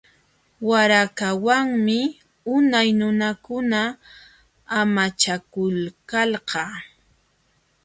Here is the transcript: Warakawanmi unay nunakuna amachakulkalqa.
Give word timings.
Warakawanmi 0.69 1.99
unay 2.55 2.89
nunakuna 2.99 3.81
amachakulkalqa. 4.79 6.63